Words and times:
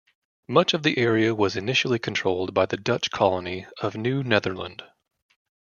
Much 0.47 0.73
of 0.73 0.81
the 0.81 0.97
area 0.97 1.35
was 1.35 1.55
initially 1.55 1.99
controlled 1.99 2.55
by 2.55 2.65
the 2.65 2.75
Dutch 2.75 3.11
colony 3.11 3.67
of 3.83 3.95
New 3.95 4.23
Netherland. 4.23 4.81